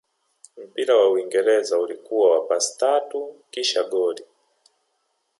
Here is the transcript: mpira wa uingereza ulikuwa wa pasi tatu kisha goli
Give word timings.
mpira 0.69 0.93
wa 0.95 1.09
uingereza 1.09 1.79
ulikuwa 1.79 2.31
wa 2.31 2.47
pasi 2.47 2.77
tatu 2.77 3.35
kisha 3.51 3.83
goli 3.83 4.23